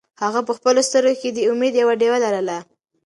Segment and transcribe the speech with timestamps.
[0.23, 2.57] هغه په خپلو سترګو کې د امید یوه ډېوه لرله.